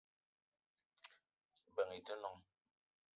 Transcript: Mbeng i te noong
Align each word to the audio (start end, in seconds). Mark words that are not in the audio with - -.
Mbeng 1.71 1.91
i 1.97 2.01
te 2.05 2.13
noong 2.21 2.39